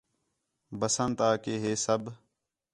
بسنت 0.79 1.19
آ 1.27 1.29
کہ 1.43 1.53
ہے 1.63 1.71
سب 1.85 2.01